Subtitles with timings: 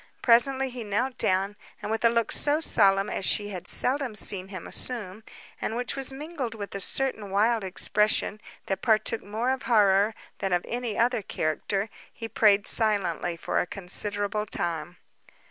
[0.23, 4.47] Presently he knelt down, and with a look so solemn as she had seldom seen
[4.47, 5.23] him assume,
[5.61, 10.53] and which was mingled with a certain wild expression, that partook more of horror than
[10.53, 14.97] of any other character, he prayed silently for a considerable time.